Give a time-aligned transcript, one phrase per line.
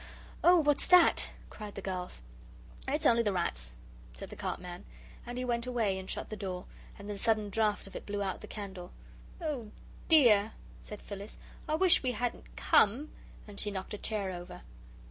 [0.43, 2.23] "Oh, what's that?" cried the girls.
[2.87, 3.75] "It's only the rats,"
[4.15, 4.83] said the cart man.
[5.27, 6.65] And he went away and shut the door,
[6.97, 8.93] and the sudden draught of it blew out the candle.
[9.39, 9.69] "Oh,
[10.07, 11.37] dear," said Phyllis,
[11.69, 13.11] "I wish we hadn't come!"
[13.47, 14.63] and she knocked a chair over.